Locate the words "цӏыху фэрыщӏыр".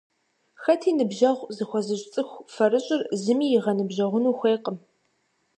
2.13-3.01